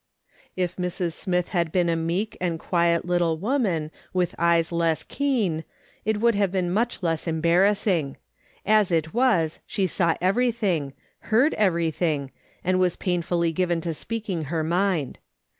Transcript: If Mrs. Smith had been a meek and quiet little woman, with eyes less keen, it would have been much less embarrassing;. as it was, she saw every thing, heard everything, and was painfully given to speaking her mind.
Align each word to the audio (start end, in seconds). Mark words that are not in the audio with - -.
If 0.55 0.77
Mrs. 0.77 1.13
Smith 1.13 1.49
had 1.49 1.71
been 1.71 1.87
a 1.87 1.95
meek 1.95 2.35
and 2.41 2.57
quiet 2.57 3.05
little 3.05 3.37
woman, 3.37 3.91
with 4.13 4.33
eyes 4.39 4.71
less 4.71 5.03
keen, 5.03 5.63
it 6.05 6.19
would 6.19 6.33
have 6.33 6.51
been 6.51 6.71
much 6.73 7.03
less 7.03 7.27
embarrassing;. 7.27 8.17
as 8.65 8.89
it 8.89 9.13
was, 9.13 9.59
she 9.67 9.85
saw 9.85 10.15
every 10.19 10.51
thing, 10.51 10.93
heard 11.29 11.53
everything, 11.53 12.31
and 12.63 12.79
was 12.79 12.95
painfully 12.95 13.51
given 13.51 13.79
to 13.81 13.93
speaking 13.93 14.45
her 14.45 14.63
mind. 14.63 15.19